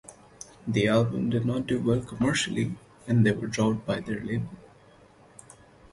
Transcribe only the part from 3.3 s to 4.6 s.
were dropped by their label.